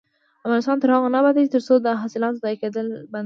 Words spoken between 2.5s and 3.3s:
کیدل بند نشي.